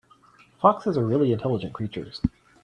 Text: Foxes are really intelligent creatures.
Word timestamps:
Foxes 0.59 0.97
are 0.97 1.05
really 1.05 1.31
intelligent 1.31 1.73
creatures. 1.73 2.23